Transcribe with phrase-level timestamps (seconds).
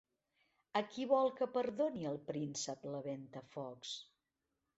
[0.79, 3.95] A qui vol que perdoni el príncep la Ventafocs?